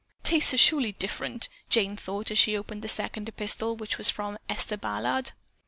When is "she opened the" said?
2.39-2.89